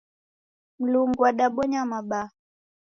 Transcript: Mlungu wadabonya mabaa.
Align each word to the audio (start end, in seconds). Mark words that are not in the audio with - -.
Mlungu 0.79 1.21
wadabonya 1.23 1.81
mabaa. 1.91 2.27